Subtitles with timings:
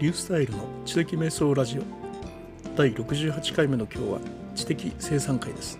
[0.00, 1.82] リュースタイルの知的瞑想ラジオ。
[2.74, 4.18] 第68回目の今日は
[4.56, 5.78] 知的生産会です。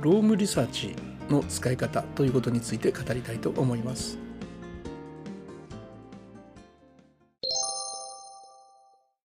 [0.00, 0.96] Roam Research
[1.28, 4.16] の使い方ということについて語りたいと思います。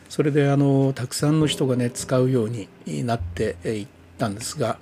[0.09, 2.67] それであのたくさんの人がね使うように
[3.03, 4.77] なっていったんですが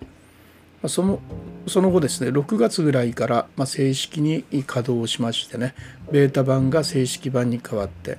[0.88, 1.20] その
[1.68, 5.74] その後ですね6月ぐらいから、ま、正式に稼働しましてね
[6.12, 8.18] ベータ版が正式版に変わって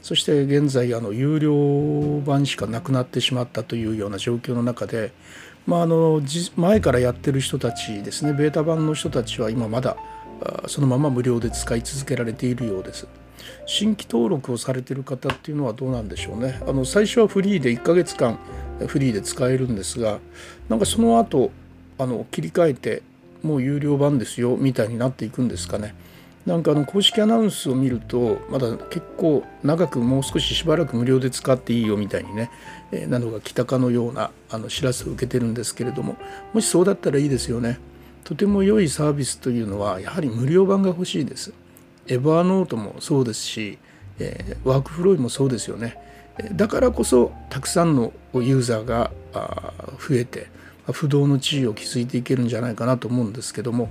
[0.00, 5.12] そして現在あの有料版しかなくなってしまったというような状況の中で、
[5.66, 6.20] まあ、あの
[6.56, 9.96] 前からやってる人たちですねベータ版の人たちは今まだ
[10.66, 13.06] そのまま無料で使い続けられているようです。
[13.66, 16.60] 新規登録をされている方っていうのはどうなんでしょうね。
[16.66, 18.38] あの最初はフリーで1ヶ月間
[18.86, 20.18] フリーで使えるんですが
[20.68, 21.50] なんかその後
[21.98, 23.02] あの切り替えて
[23.42, 25.94] もう有料版ですよみたいになっていくんですかね。
[26.46, 32.50] なんかあの公式アナウンスを見るとまだ結構長くもう少ししばらく無料で使っていいよみたいにね、
[32.92, 36.16] えなのが来たかのようなあの知らせを受けてるんですけれども
[36.52, 37.78] もしそうだったらいいですよね。
[38.24, 41.52] とても良いサービスというのはやはり無料版が欲しいです。
[42.06, 43.78] Evernote もそうですし、
[44.18, 45.96] えー、 WorkFlowy もそうですよね。
[46.52, 49.10] だからこそたくさんのユーザーが
[49.98, 50.48] 増えて
[50.92, 53.88] 不動の地位を築いていけるんじゃないかなと思うんですけども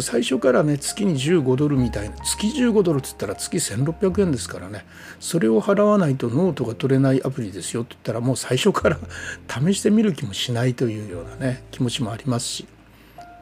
[0.00, 4.84] 最初からね月に15ドルみたいな月15ドルっつったら月1600円ですからね
[5.20, 8.98] それを払わないとノートが取れないアプリですよって言ったらもう最初から
[9.48, 12.66] 試してみる気もしないというようなね気持ちもありますし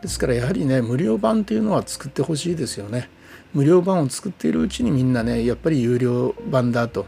[0.02, 3.08] ですからやはりね無料版っていうのは作ってほしいですよね。
[3.54, 7.06] 無料版を作っているうちにみんなねやっぱり有料版だと。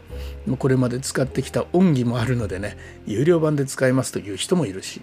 [0.57, 5.01] これまで使ってきた恩義もあるのでね有料版で使いますという人もいるし。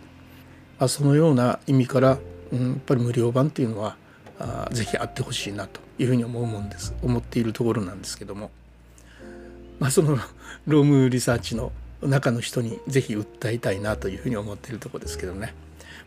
[0.79, 2.19] あそのような意味から、
[2.51, 3.97] うん、やっぱり無料版っていうのは
[4.41, 6.95] あぜひあってほしいなというふうに思うもんです。
[7.03, 8.51] 思っているところなんですけども、
[9.79, 10.19] まあ、その
[10.67, 11.71] Roam Researchの
[12.03, 15.55] 中の人にぜひ訴えたいなというふうに思っているところですけどね、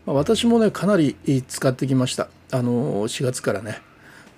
[0.06, 3.82] まあ、私もねかなり使ってきましたあの4月からね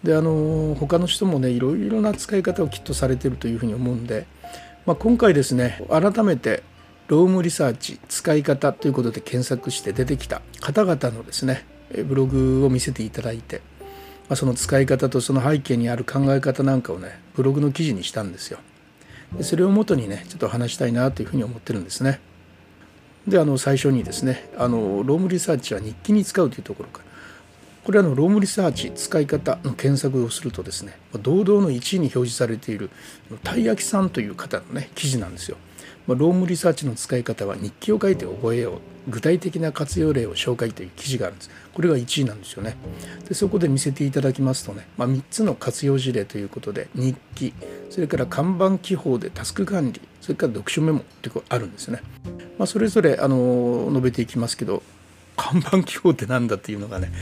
[0.03, 4.27] であの他の人もねいろいろな使い方をきっとされてるというふうに思うんで、
[4.87, 6.63] まあ、今回ですね改めて
[7.09, 11.65] Roam Research使い方ということで検索して出てきた方々のですね
[12.07, 13.63] ブログを見せていただいて、
[14.29, 18.59] まあ、その使い方とその背景にある考え方なんかをねブログの記事にしたんですよ。
[19.37, 22.21] でそれをもとにねちょっと話したいなというふうに思ってるんですね。
[23.29, 27.09] であの最初にですねあの Roam Researchは日記に使うというところから
[27.85, 32.91] これはの Roam Research使い方の検索をするとですね堂々の1位に表示されている
[33.43, 35.57] たい焼きさんという方のね記事なんですよ。
[36.07, 42.77] ま Roam Researchの使い方は日記を書いて覚えよう具体的な活用例を紹介という記事があるんですこれが1位なんですよね
[43.29, 47.53] でそこで見せていただきますとね、まあ、3つの活用事例ということで日記
[47.91, 52.03] それから看板記法でタスク管理それから読書メモってこうあるんですね、
[52.59, 54.83] まあ、それぞれあの述べていきますけど
[55.37, 57.13] 看板記法って何だっていうのがね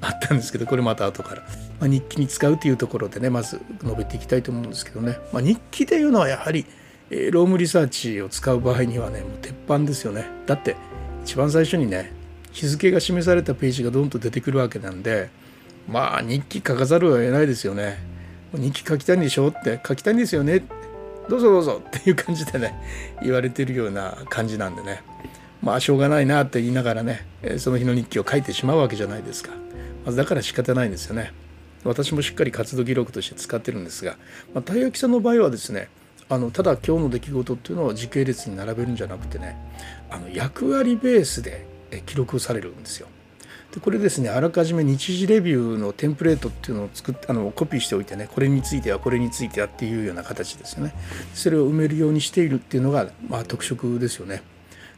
[0.00, 1.42] あったんですけどこれまた後から、
[1.80, 6.66] まあ、日記に使うというところでねまず述べていきたいと思うんですけどね、まあ、日記でいうのはやはり
[7.10, 10.26] えロームリサーチを使う場合にはねもう鉄板ですよね。
[10.46, 10.76] だって
[11.24, 12.12] 一番最初にね
[12.52, 15.30] 日付が示されたページがドンと出てくるわけなんで
[15.88, 17.98] まあ日記書かざるを得ないですよね。
[18.54, 20.64] 日記書きたいんでしょって書きたいんですよね
[21.28, 22.74] どうぞどうぞっていう感じでね
[23.22, 25.02] 言われてるような感じなんでね。
[25.62, 27.26] まあしょうがないなって言いながらね
[27.58, 29.52] その日の日記を書いてしまうわけじゃないですか。
[30.06, 31.32] まだから仕方ないんですよね。
[31.84, 34.16] 私もしっかり活動記録として使ってるんですが、
[34.52, 35.88] まあ、たい焼きさんの場合はですね
[36.28, 39.56] あのただ今日の出来事っていうのを時系列に並べるんじゃなくてね
[40.10, 41.66] あの役割ベースで
[42.04, 43.08] 記録されるんですよ。
[43.72, 50.94] でこれですねあらかじめ日時レビューのテンプレートっていうのを作ってあのコピーしておいてねこれについてはこれについてはっていうような形ですよね。
[51.34, 54.42] それを埋めるようにしているっていうのが、まあ、特色ですよね。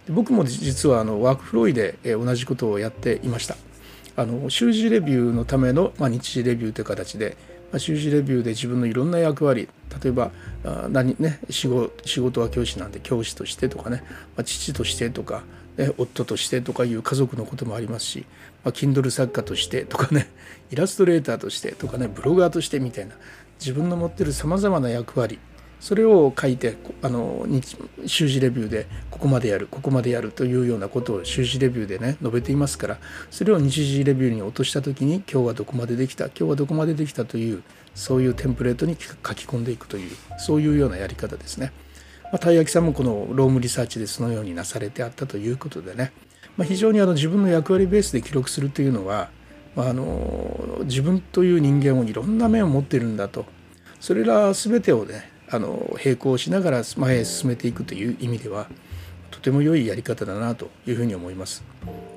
[0.07, 3.57] で僕も実はあのワークフロイで同じことをやっていました。
[4.17, 7.37] あの習字レビューのための、まあ、日時レビューという形で
[7.73, 9.69] まあ、習字レビューで自分のいろんな役割
[10.03, 10.33] 例えば
[10.65, 14.03] あ何、ね、仕事仕事は教師なんで教師としてとかね、
[14.37, 15.43] まあ、父としてとか、
[15.77, 18.27] ね、夫としてとかいう家族のこともありますし、
[18.65, 20.29] まあ、Kindle 作家としてとかね
[20.71, 23.15] イラストレーターとしてとかねブロガーとしてみたいな
[23.59, 25.39] 自分の持ってるさまざまな役割
[25.81, 27.47] それを書いてあの
[28.07, 32.99] 習字レビューでここまでやるここまでやるというようなことを習字レビューでね述べていますから
[33.31, 37.63] それを日時レビューに落とした時に今日はどこまでできた今日はどこまでできたという
[37.95, 41.73] そういうテンプレートに書き込んでいくというそういうようなやり方ですね。
[42.25, 46.13] まあ、たい焼きさんもこのロームリサーチでそのようになされてあったということでね、
[46.61, 49.31] まあ、非常にあの自分の役割ベースで記録するというのは、
[49.75, 53.47] まあ、あの自分という人間をいろんな面を持っているんだと
[53.99, 58.67] それら全てをねあの並行しながら前へ進めていくという意味では
[59.31, 61.65] とても良いやり方だなというふうに思います。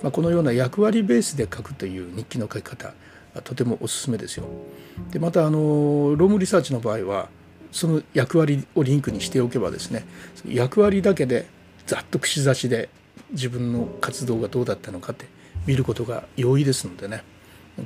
[0.01, 2.93] まあ、このような役割ベースで書くという日記の書き方
[3.45, 4.43] とてもおすすめですよ。
[5.11, 7.29] でまたあの Roam Researchの場合は
[7.71, 10.05] その役割をリンクにしておけばですね
[10.45, 11.45] 役割だけで
[11.87, 12.89] ざっと串刺しで
[13.31, 15.25] 自分の活動がどうだったのかって
[15.65, 17.23] 見ることが容易ですのでね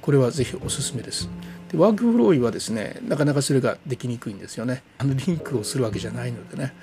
[0.02, 1.30] これはぜひおすすめです。
[1.72, 4.84] で WorkFlowy はですねなかなかそれができにくいんですよね。
[4.98, 6.74] あのリンクをするわけじゃないのでね。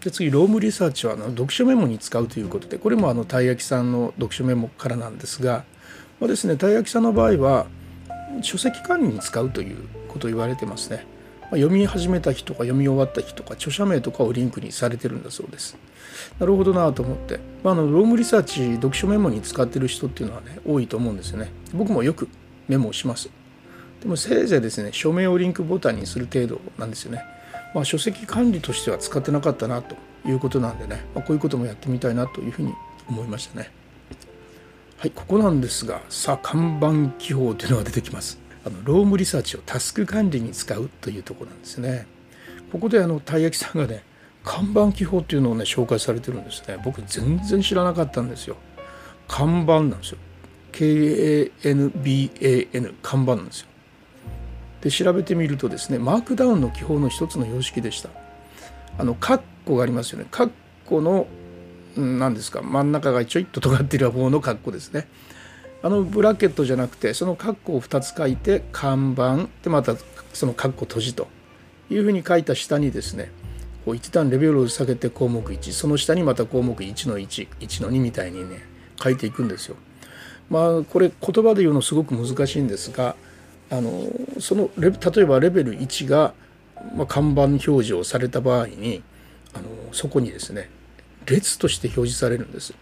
[0.00, 5.64] で次ロームリサーチはあの読書メモに使うということでこれもあのたい焼きさんの読書メモからなんですが、
[6.20, 7.66] まあ、ですねたい焼きさんの場合は
[8.42, 9.76] 書籍管理に使うという
[10.08, 11.06] ことを言われてますね。
[11.50, 15.76] ま、読み始めた日とか読み終わった日とか著者名とかをリンクにされてるんだそうです。
[16.38, 21.50] なるほどなと思って、まあ、のロームリサーチ読書メモに使ってる人っていうのはね多いと思うんですよね。
[21.74, 22.28] 僕もよく
[22.68, 23.30] メモをします。
[24.00, 27.22] でもせいぜいですね署名をリンクボタンにする程度なんですよね。
[27.74, 29.96] まあ、書籍管理としては使ってなかったなと
[30.26, 32.72] いうことなんでね、まあ、こういうこともやってみたいなというふうに
[33.08, 33.70] 思いましたね。
[34.98, 38.47] はい、ここなんですがさあ看板記法というのが出てきます。
[38.64, 42.06] あのロームリサーチをタスク管理に使うというところなんですね。
[42.72, 44.02] ここであのたい焼きさんがね
[44.44, 46.78] 看板記法っていうのをね紹介されてるんですね。
[46.84, 48.56] 僕全然知らなかったんですよ。
[49.26, 50.18] 看板なんですよ。
[50.72, 53.68] KANBAN 看板なんですよ。
[54.80, 58.10] で調べてみるとですねマークダウンの記法の一つの様式でした。
[58.98, 60.26] あのカッコがありますよね。
[60.30, 60.50] カッ
[60.86, 61.26] コの
[61.96, 65.08] 何ですか真ん中がちょいっと尖っている方のカッコですね。
[65.82, 69.94] あのブラケットじゃなくてそのカッコを2つ書いて看板でまた
[70.32, 71.28] そのカッコ閉じと
[71.90, 73.30] いうふうに書いた下にですね
[73.84, 78.62] こう一段レベルを下げて項目1その下にまた項目1の11の2みたいにね
[79.00, 79.76] 書いていくんですよ。
[80.50, 83.14] まあこれ言葉で言うのすごく難しいんですが
[83.70, 84.04] あの
[84.40, 84.92] その例
[85.22, 86.34] えばレベル1が、
[86.94, 89.02] まあ、看板表示をされた場合に
[89.54, 90.70] あのそこにですね
[91.26, 92.74] 列として表示されるんです。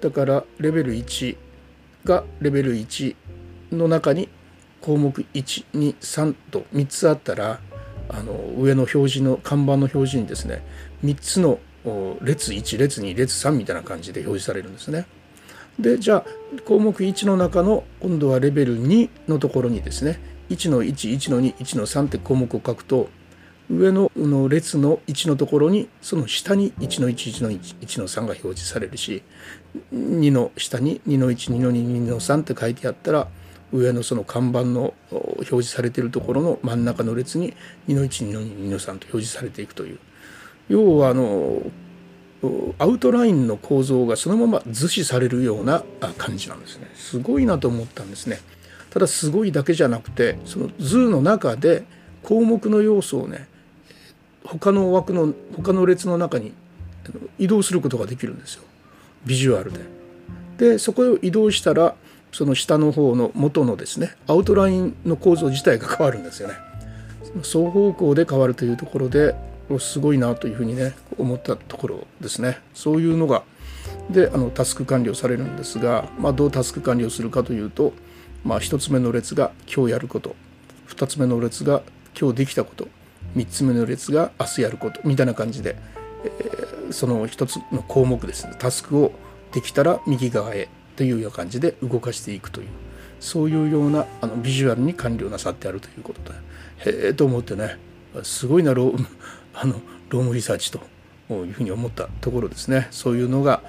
[0.00, 1.36] だからレベル1
[2.06, 3.14] がレベル1
[3.72, 4.30] の中に
[4.80, 7.60] 項目123と3つあったら
[8.08, 10.64] あの上の表示の看板の表示にですね
[11.04, 11.58] 3つの
[12.22, 15.06] 列1列2列3みたいな感じで表示されるんですね。
[15.78, 16.24] でじゃあ
[16.64, 20.18] 項目1の中の今度はレベル2のところにですね
[20.48, 23.08] 1の11の21の3って項目を書くと
[23.70, 29.22] 上のの列の1のところにその下に1の11の1の3が表示されるし
[29.92, 33.28] 2の下に2の12の22の3って書いてあったら
[33.72, 37.54] 上のその看板の表示されているところの真ん中の列に
[37.88, 39.98] 2の12の22の3と表示されていくという。
[40.68, 41.62] 要はあの
[42.78, 45.82] アウトラインの構造がそのまま図示されるような
[46.18, 46.90] 感じなんですね。
[46.94, 48.38] すごいなと思ったんですね。
[48.90, 51.84] ただすごいだけじゃなくてその図の中で
[52.22, 53.48] 項目の要素をね
[54.46, 56.52] 他の枠の他の列の中に
[57.38, 58.62] 移動することができるんですよ
[59.24, 59.80] ビジュアルで。
[60.58, 61.94] でそこを移動したら
[62.32, 66.54] その下の方の元のですねアウトラインの構造自体が変わるんですよね。
[67.42, 69.34] 双方向で変わるというところで
[69.78, 72.58] すごいなというふうにね思ったところですね。
[72.72, 73.42] そういうのが
[74.10, 77.92] であのタスク管理をされるんですが、まあ、どうタスク管理をするかというと、
[78.44, 80.34] まあ、1つ目の列が今日やること
[80.88, 81.82] 2つ目の列が
[82.18, 82.88] 今日できたこと
[83.36, 85.76] 3つ目の列が明日やることみたいな感じで、
[86.24, 88.54] えー、その1つの項目ですね。
[88.58, 89.12] タスクを
[89.52, 92.68] できたら右側へというような感じで動かしていくという
[93.20, 96.38] そういうようなあのビジュアルに管理をなさってあるということで
[97.06, 97.78] へえと思ってね
[98.22, 99.06] すごいなロー
[99.54, 100.80] あの Roam Researchと
[101.30, 102.88] いうふうに思ったところですね。
[102.90, 103.62] そういうのが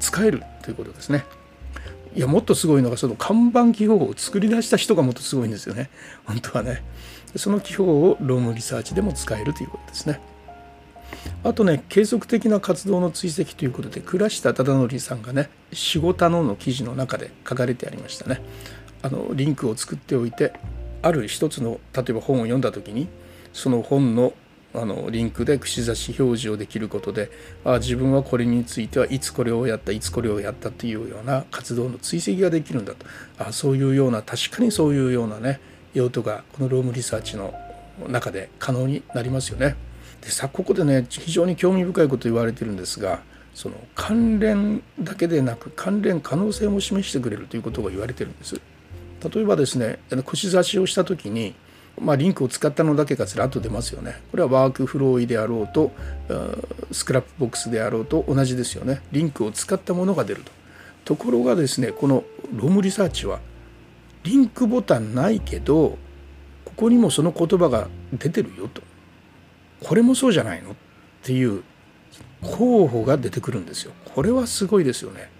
[0.00, 1.24] 使えるということですね。
[2.14, 5.90] いやもっとすごいのがその看板記号を作り出した人がもっとすごいんですよね。
[6.24, 6.82] 本当はね。
[7.36, 10.20] その記号を Roam Researchでも使えるということですね。
[11.44, 18.42] あとね継続的な活動の追跡ということで倉下忠憲さんがね「仕事の」の記事の中で書かれてありましたね。
[19.02, 20.52] あのリンクを作っておいて
[21.02, 23.08] ある一つの例えば本を読んだ時に
[23.52, 24.32] その本の
[24.74, 27.30] あのリンクで串刺し表示をできることで
[27.64, 33.06] あ自分はこれについてはいつこれをやったいつこれをやったというような活動の追跡ができるんだと
[33.38, 35.60] あそういうような確かにそういうようなね
[35.92, 37.54] 用途がこのロームリサーチの
[38.08, 39.76] 中で可能になりますよね。
[40.22, 43.20] でさここでね非常に興味深いこと言われてるんですが
[43.54, 48.60] その関連だけでなく関連可能性も示してくれるということが言われてるんです。
[49.28, 51.54] 例えばですね串刺しをした時に、
[52.00, 54.20] まあ、リンクを使ったのだけがずらっと出ますよね。
[54.30, 55.92] これは WorkFlowy であろうと
[56.90, 59.02] Scrapbox であろうと同じですよね。
[59.12, 60.50] リンクを使ったものが出ると。
[61.04, 63.40] ところがですねこの Roam Research は
[64.22, 65.98] リンクボタンないけど
[66.64, 68.82] ここにもその言葉が出てるよと
[69.82, 70.72] これもそうじゃないの？
[70.72, 70.74] っ
[71.22, 71.62] ていう
[72.40, 73.92] 候補が出てくるんですよ。
[74.14, 75.30] これはすごいですよね。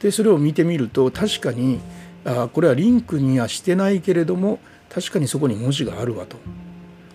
[0.00, 1.80] でそれを見てみると確かに
[2.24, 4.58] あこれはリンクにはしてないけれども
[4.94, 6.36] 確かにそこに文字があるわと。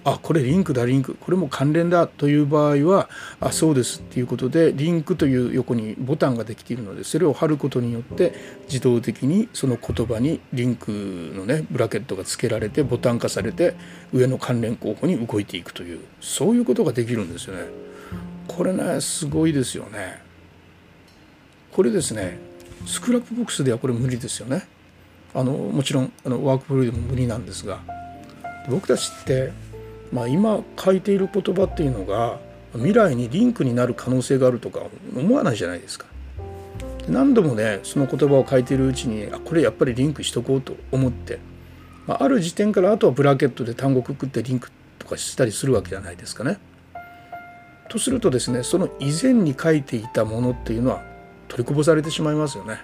[0.04, 3.10] あこれリンクだリンクこれも関連だという場合は
[3.40, 8.34] あそうですっていうことでリンクという横にボタンができているのでそれを貼ることによって
[8.68, 10.92] 自動的にその言葉にリンク
[11.36, 13.76] のねブラケットが付けられてボタン化されて
[14.14, 17.64] 上の関連候補に動いていくというそういうことができるんですよね。
[18.48, 20.22] これねすごいですよね。
[21.72, 22.40] これですね
[22.86, 24.68] Scrapbox ではこれ無理ですよね。
[25.34, 27.80] あのもちろんあの WorkFlowyでも無理なんですが
[28.70, 29.52] 僕たちって
[30.12, 32.40] まあ、今書いている言葉っていうのが
[32.74, 34.82] 未来にリンクになる可能性があるとか
[35.16, 36.06] 思わないじゃないですか。
[37.08, 41.40] 何度もねその言葉を書いているうちにあこれやっぱりリンクしとこうと思って、
[42.06, 46.60] まあ、ある時点からあとはブラケットで単語くくってリンクとかしたりするわけじゃないですかね。
[47.90, 51.04] とするとですねその以前に書いていたものっていうのは
[51.48, 52.80] 取りこぼされてしまいますよね。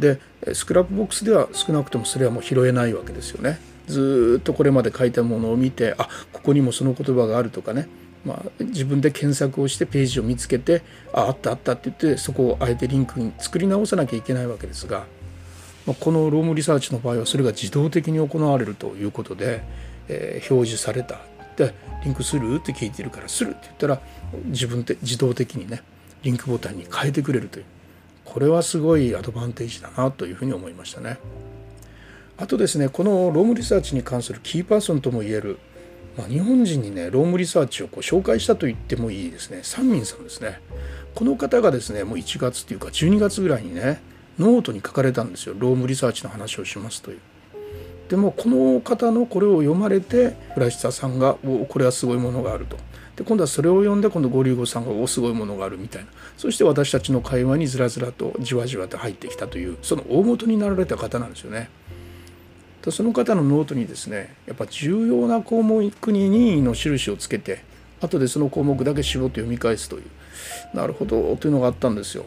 [0.00, 0.20] で
[0.52, 3.60] スクラップボックスでは少なくともそれはもう拾えないわけですよね。
[3.86, 7.88] ずっとこれまで書いたものを見てあここにもその言葉があるとかね、
[8.24, 15.06] まあ、自分で検索をしてページを見つけてああったあったって言ってそこをあえてリンクに作り直さなきゃいけないわけですが、
[15.86, 19.62] まあ、この Roam Researchの場合はそれが自動的に行われるということで、
[20.08, 21.20] えー、表示された。
[21.56, 24.00] でリンクするって聞いてるからするって言ったら
[24.46, 25.82] 自分で自動的にね
[26.22, 27.64] リンクボタンに変えてくれるという。
[28.24, 31.18] これはすごいアドバンテージだなというふうに思いましたね。
[32.36, 35.58] あとですねこの Roam Researchに関するキーパーソンともいえる、
[36.16, 40.58] まあ、日本人にね Roam Researchをこう紹介したと言ってもいいですねサンミンさんですね
[41.14, 44.00] この方がですねもう1月っていうか12月ぐらいにね
[44.38, 47.18] ノートに書かれたんですよ Roam Researchの話をしますという。
[48.08, 52.76] でもこの方のこれを読まれて倉下さんが「おこれはすごいものがある」と。
[53.20, 56.08] で今度はそれを読んで今度ゴリゴさんが「おすごいものがある」みたいな
[56.38, 61.68] そして私たちの会話にずらずらとじわじわと入ってきたというその大元になられた方なんですよね。
[62.88, 67.62] その方のノートにですねやっぱ重要な項目に任意の印をつけて
[68.00, 70.04] 後でその項目だけ絞って読み返すという
[70.74, 72.24] なるほどというのがあったんですよ。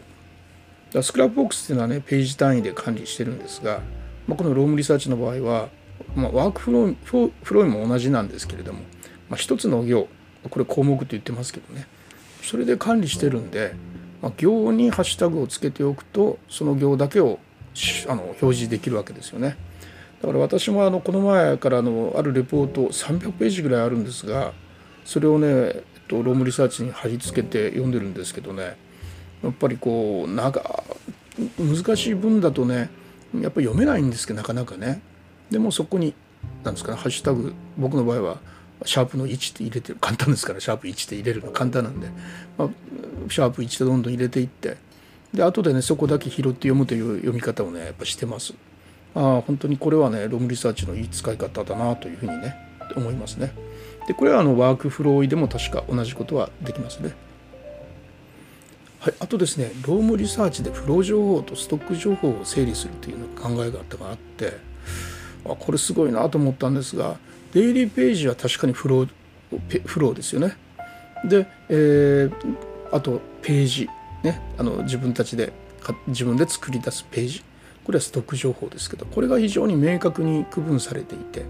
[0.92, 3.80] だ Scrapboxっていうのはねページ単位で管理してるんですが、
[4.28, 5.70] まあ、この Roam Researchの場合は、
[6.14, 8.82] まあ、ワークフローフローも同じなんですけれども、
[9.28, 10.06] まあ、一つの行
[10.48, 11.86] これ項目って言ってますけどね。
[12.42, 13.74] それで管理してるんで、
[14.20, 17.38] まあ、行にハッシュタグをつけておくとその行だけを
[18.08, 19.56] あの表示できるわけですよね。
[20.20, 24.52] だから私もあのこの前からのあるレポート300ページぐらいあるんですが
[25.04, 28.76] それをね、えっと、 Roam Researchに貼り付けて読んでるんですけどね。
[29.42, 30.62] やっぱりこう長
[31.58, 32.88] 難しい文だとね
[33.38, 35.02] やっぱり読めないんですけどなかなかね。
[35.50, 36.14] でもそこに
[36.62, 38.38] 何ですかねハッシュタグ僕の場合は
[38.84, 42.08] シャープの1って入れてる簡単ですからシャープ1って入れるの簡単なんで、
[42.58, 42.68] まあ、
[43.30, 44.76] シャープ1ってどんどん入れていって
[45.32, 48.54] で後でねそこだけ拾って読むという読み方をねやっぱしてます。
[49.16, 52.56] ああ本当にこれはね Roam Researchのいい使い方だなというふうにね
[52.96, 53.52] 思いますね。
[54.06, 57.14] でこれはあのワークフローでも確か同じことはできますね。
[59.00, 64.54] はい、あとですねロームリサーチでフロー情報とストック情報を整理するという考え方があって
[65.44, 67.16] あこれすごいなと思ったんですが
[67.54, 69.08] デイリーページは確かにフロー
[69.86, 70.56] フローですよね。
[71.24, 72.56] で、えー、
[72.92, 73.88] あとページ
[74.22, 75.52] ねあの自分たちで
[76.08, 77.44] 自分で作り出すページ
[77.84, 81.44] これはストック情報ですけどこれが非常に明確に区分されていて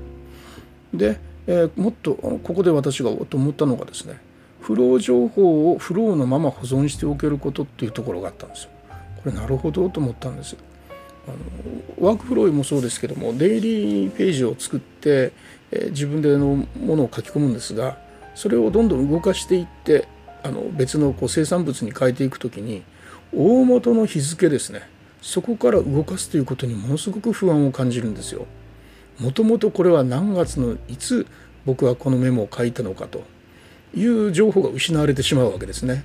[0.92, 4.20] で、えー、もっとここで私がと思ったのがですね
[4.60, 8.70] フロー情報をフローのまま保存しておけることっていうところがあったんですよ。
[9.22, 10.56] これなるほどと思ったんです。
[11.26, 11.30] あ
[12.02, 15.32] のワークフローもそうですけどもデイリーページを作って、
[15.70, 17.98] えー、自分でのものを書き込むんですが
[18.34, 20.08] それをどんどん動かしていって
[20.42, 22.82] あの別のこう生産物に変えていく時に
[23.34, 24.82] 大元の日付ですね
[25.22, 28.46] そこから動かすということにものすごく不安を感じるんですよ。
[29.18, 31.26] もともとこれは何月のいつ
[31.64, 33.24] 僕はこのメモを書いたのかと
[33.94, 36.04] いう情報が失われてしまうわけですね。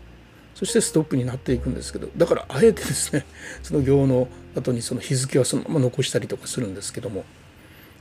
[0.55, 3.25] そしてストップになっていくんですけどだからあえてですね
[3.63, 4.27] その行の
[4.59, 7.23] 後にその日付はそのまま残したりとかするんですけども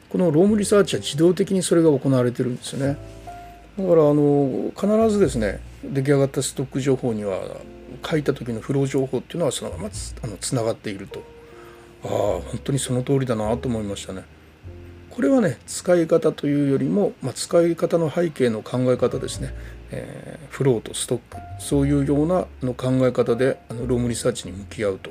[0.09, 2.97] このロームリサーチは自動的にそれが行われてるんですよね。
[3.79, 7.41] だからあの必ずですね出来上がったストック情報には
[8.05, 11.23] 書いた時のフロー情報っていうのはそのままつあのつながっていると。
[12.05, 14.25] ああ本当にその通りだなと思いましたね。
[15.11, 19.53] これはね使い方というよりも、まあ、使い方の背景の考え方ですね、
[19.91, 21.37] えー、フローとストック。
[21.59, 25.11] そういうようなの考え方であのロームリサーチに向き合うと。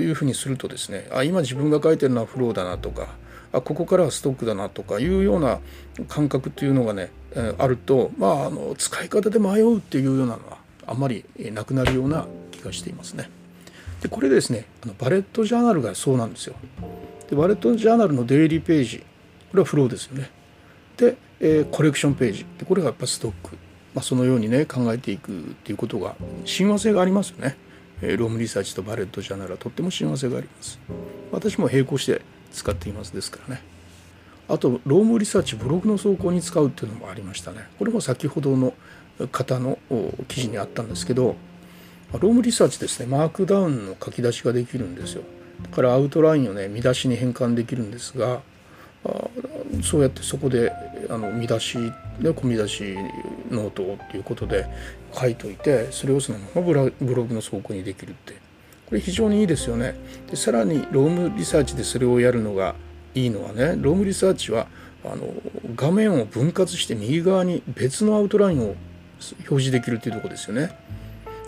[0.00, 3.08] いうふうにするとですねあ今自分が書いてるのはフローだなとか
[3.52, 5.60] あここからはストックだなとかいうような
[6.08, 13.28] 感覚っていうのがね、え、あると、まあ、あの使い方で迷うっていうようなのはあんまりなくなるような気がしていますね。
[14.02, 16.54] でこれですねあのバレットジャーナルがそうなんですよ。
[17.28, 20.30] でバレットジャーナルのデイリーページこれはフローですよね。
[20.96, 23.56] で、えー、コレクションページでこれがやっぱストック、
[23.94, 27.56] まあ、そのようにね考えていくっていうことが親和性がありますよね。
[28.02, 30.78] え、 Roam Researchとバレットジャーナルはとっても親和性があります。
[31.32, 33.62] 私も並行して使っていますですからね。
[34.48, 37.68] あと Roam Researchブログの草稿に使うっていうのもありましたね。
[37.78, 38.74] これも先ほどの
[39.28, 39.78] 方の
[40.28, 41.36] 記事にあったんですけど
[42.12, 45.22] Roam Researchですねマークダウンの書き出しができるんですよ
[45.62, 48.40] だからアウトラインをね見出しに変換できるんですが
[49.82, 50.72] そうやってそこで
[51.08, 51.78] あの見出し
[52.20, 52.96] で小見出し
[53.50, 54.66] ノートっていうことで
[55.12, 56.74] 書いといてそれをそのままブ
[57.14, 58.50] ログの草稿にできるって。
[58.90, 59.94] これ非常にいいですよね。
[60.28, 62.74] でさらに Roam Researchでそれをやるのが
[63.14, 64.66] いいのはね Roam Researchは
[65.04, 65.32] あの
[65.76, 68.74] 画面を分割して右側に別のアウトラインを
[69.48, 70.76] 表示できるというとこですよね。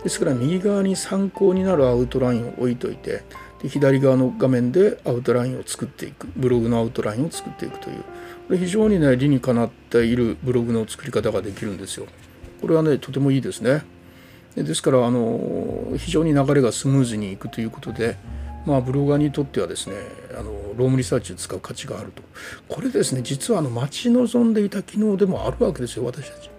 [0.04, 3.24] ですから右側に参考になるアウトラインを置いといて
[3.60, 6.28] で左側の画面でアウトラインを作っていく。
[6.36, 8.04] ブログのアウトラインを作っていくという。
[8.52, 12.04] これ非常にね理にかなっているブログの作り方ができるんですよ。
[12.60, 13.82] これはねとてもいいですね。
[14.54, 18.18] ですからあの非常に流れがスムーズにいくということで、
[18.66, 19.96] まあ、ブロガーにとってはですね
[20.38, 22.22] あのロームリサーチを使う価値があると
[22.68, 26.50] これですね実はあの待ち望んでいた機能でもあるわけですよ私たち。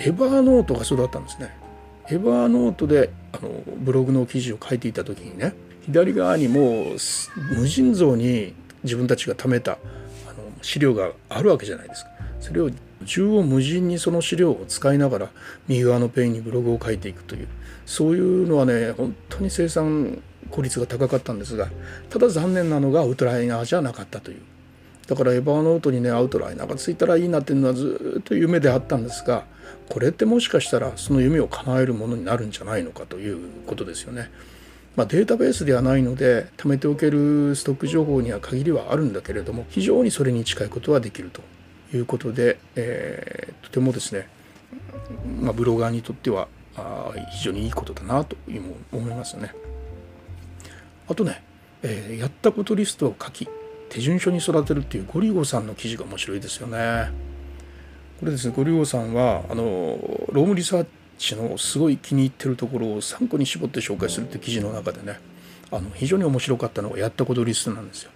[0.00, 1.56] エバーノートがそうだったんですね。
[2.10, 3.48] エバーノートであの
[3.78, 5.54] ブログの記事を書いていた時にね
[5.86, 6.96] 左側にもう
[7.58, 8.52] 無尽蔵に
[8.84, 9.78] 自分たちが貯めた
[10.62, 12.10] 資料があるわけじゃないですか。
[12.40, 12.70] それを
[13.04, 15.30] 縦横無尽にその資料を使いながら
[15.68, 17.48] 右側のペンにブログを書いていくという
[17.86, 21.68] そういうのはね本当に生産効率が高かったんですが
[22.10, 24.42] ただ残念なのがアウトライナーじゃなかったという
[25.06, 29.44] だからエバーノートにねアウトライナーがついたらいいなっていうのはずっと夢であったんですが
[29.88, 34.30] これってもしかしたらその夢を叶えるものになるんじゃないのかということですよね。
[34.94, 41.40] まあ、データベースではないので貯めておけるストック情報には限りはあるんだけれども非常にそれに近いことはできると
[41.96, 44.28] いうことで、えー、とてもですね、
[45.40, 48.36] まあ、ブロガーにとってはあ非常にいいことだなと
[48.92, 49.54] 思いますね。
[51.08, 51.42] あとね、
[51.82, 53.48] えー、やったことリストを書き
[53.90, 57.10] 手順書に育てるっていうゴリゴさんの記事が面白いですよね。
[58.20, 59.98] これですねゴリゴさんはあの
[60.32, 60.86] ロームリサー
[61.22, 65.20] チのすごい気に入ってるところを3個に絞って紹介するって記事の中でね
[65.70, 68.10] あの非常に面白かったのがやったことリストなんですよ。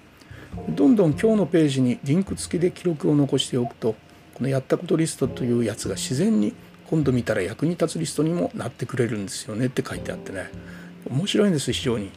[0.70, 3.94] どんどん今日のページにリンク付きで記録を残しておくと
[4.34, 6.54] このやったことリストというやつが自然に
[6.88, 10.50] 今度見たら役に立つリストにもなってくれるんですよねって書いてあってね
[11.10, 12.10] 面白いんです非常に。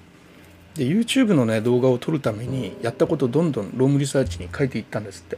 [0.75, 5.37] で YouTube のね動画を撮るためにやったことをどんどんロームリサーチに書いていったんですって。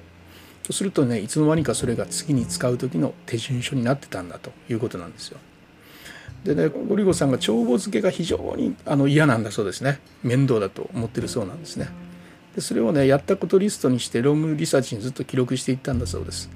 [0.63, 5.37] とするとねいつの間にかそれが次に使う時の手順書になってたんだということなんですよ。
[6.43, 11.87] でねゴリゴさんが帳簿付けが非常にあの嫌なんだそうですね面倒だと思ってるそうなんですね。
[12.55, 16.49] でそれをねやったことリストにして Roam Researchにずっと記録していったんだそうです。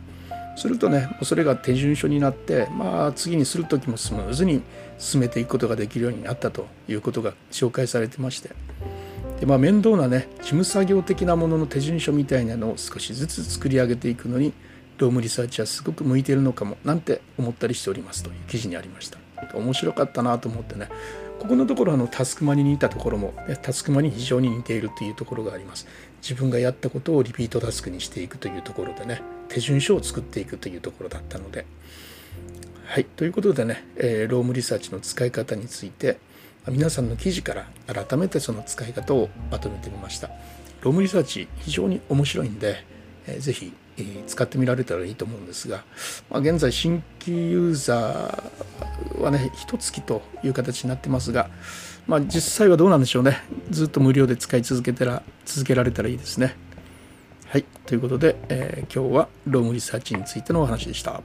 [0.58, 4.62] するとねそれが手順書になってまあ次にする時もスムーズに
[4.98, 8.52] 進めていくことができるようになったということが紹介されてまして
[9.40, 14.54] でまあ面倒なね事務作業的なものの手順書みたいなのを少しずつ作り上げていくのに
[14.98, 19.20] Roam Researchはすごく向いているのかもなんて思ったりしておりますという記事にありました。
[19.54, 20.90] 面白かったなと思ってね。
[21.40, 25.86] ここのところあのタスクマに似たところも、ね、タスクマに非常に似ているというところがあります。
[26.22, 31.66] 自分がやったことをリピートタスクにしていくというところでね手順書を作っていくというところだったので。
[32.86, 33.06] はい。
[33.06, 36.18] ということでね、えー、ロームリサーチの使い方について
[36.68, 37.66] 皆さんの記事から
[38.06, 40.30] 改めてその使い方をまとめてみました。
[40.82, 42.84] ロムリサーチ非常に面白いんで、
[43.28, 45.84] えー、ぜひ、えー、使ってみられたらいいと思うんですが、
[46.30, 51.50] まあ、現在新規ユーザーはね一月という形になってますが、
[52.08, 53.42] まあ、実際はどうなんでしょうね。
[53.70, 56.56] ずっと無料で使い続けたら続けられたらいいですね。
[57.48, 57.66] はい。
[57.86, 61.22] ということで、えー、今日は Roam Researchについてのお話でした。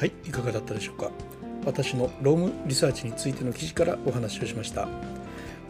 [0.00, 1.10] はいいかがだったでしょうか？
[1.66, 4.88] 私の Roam Researchについての記事からお話をしました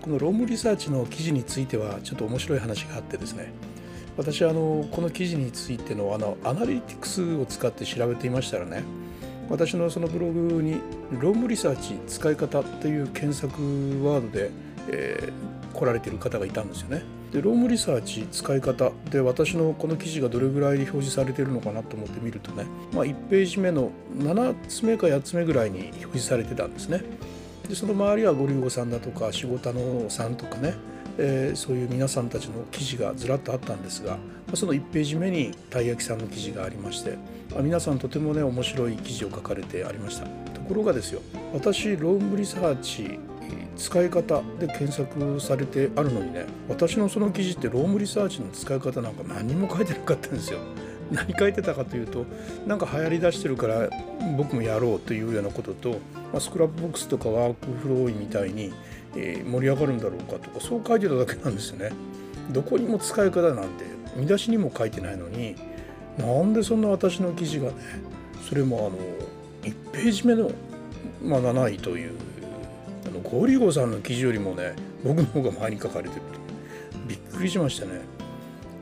[0.00, 3.52] この Roam Researchの記事についてはちょっと面白い話があってですね
[4.16, 8.84] 私あのこの記事についてのあのアナリティクスを使って調べていましたらね
[9.48, 10.80] 私のそのブログに
[11.20, 13.60] Roam Research使い方という検索
[14.04, 14.52] ワードで、
[14.86, 17.02] えー、来られている方がいたんですよね。
[17.32, 27.02] で Roam Research使い方で私のこの記事がどれぐらい表示されてるのかなと思って見るとね、まあ、1ページ目の7つ目か8つ目ぐらいに表示されてたんですね。
[27.68, 30.74] でその周りはゴリゴさんだとかシゴタノさんとかね、
[31.18, 34.18] えー、そういう皆さんたちの記事がずらっとあったんですが
[34.54, 37.16] その1ページ目にたい焼きさんの記事がありまして
[37.62, 41.20] 皆さんとてもね面白い記事を書かれてありましたところがですよ
[41.52, 43.20] 私 Roam Research
[43.76, 50.58] 使い方で検索されてあるのにね私のその記事って Roam Researchの使い方なんか何も書いてなかったんですよ。
[51.10, 52.24] 何書いてたかというと
[52.68, 53.90] なんか流行りだしてるから
[54.36, 55.96] 僕もやろうというようなことと、
[56.32, 58.72] ま、 Scrapbox とか WorkFlowy みたいに、
[59.16, 61.90] え、盛り上がるんだろうかとかそう書いてただけなんですよね。
[62.52, 63.84] どこにも使い方なんて
[64.16, 65.56] 見出しにも書いてないのに
[66.18, 67.74] なんでそんな私の記事がね
[68.48, 68.90] それもあの
[69.62, 70.50] 1ページ目の、
[71.22, 72.12] まあ、7位という
[73.06, 76.40] あのゴリゴさんの記事よりもね僕の方が前に書かれてると
[77.06, 78.00] びっくりしましたね。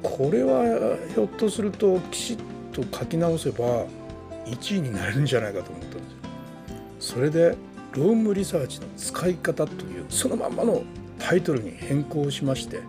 [0.03, 2.39] これはひょっとするときちっ
[2.73, 3.87] と書き直せば
[4.47, 7.17] 1位になれるんじゃないかと思ったんですよ。
[7.17, 7.57] それで
[7.95, 10.83] ロームリサーチの使い方というそのままの
[11.19, 12.81] タイトルに変更しまして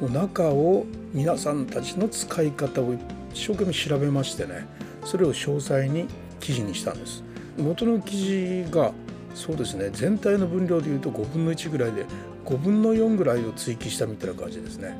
[0.00, 2.94] もう中を皆さんたちの使い方を
[3.32, 4.66] 一生懸命調べましてね
[5.04, 6.06] それを詳細に
[6.40, 7.22] 記事にしたんです。
[7.56, 8.92] 元の記事が
[9.34, 9.90] そうですね。
[9.92, 12.06] 全体の分量でいうと5分の1ぐらいで
[12.44, 14.96] 5分の4ぐらいを追記したみたいな感じですね。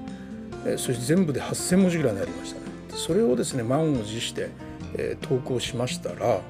[0.77, 2.67] そして全部で8,000文字ぐらいになりましたね。
[2.91, 4.51] それをですね満を持して、
[4.97, 6.41] え投稿しましたら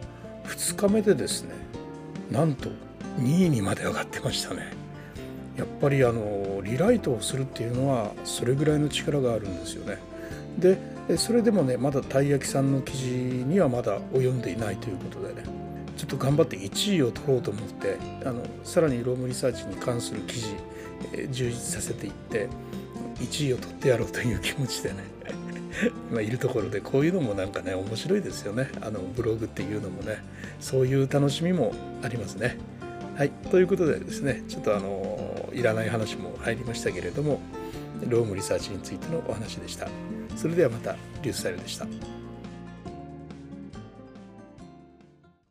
[0.44, 1.54] 2日目でですね
[2.30, 2.68] なんと
[3.18, 4.72] 2位にまで上がってましたね。
[5.56, 9.98] やっぱりあのリライトをするっていうのはそれぐらいの力があるんですよね。
[10.58, 10.78] で
[11.16, 15.63] それでもねまだたい焼きさんの記事にはまだ及んでいないということでね。
[15.96, 20.56] ちょっと頑張って1位を取ろうと思ってあのさらにロームリサーチに関する記事、
[21.12, 22.48] えー、充実させていって
[23.20, 24.96] 1位を取ってやろうという気持ちでね
[26.10, 30.18] 今いるところでこういうのもなんかね面白いですよねあのブログっていうのもね
[30.60, 32.56] そういう楽しみもありますね。
[33.16, 37.40] はいということでですねちょっとあのいらない話も入りましたけれども
[38.08, 39.88] ロームリサーチについてのお話でした。
[40.36, 41.86] それではまたリュースタイルでした。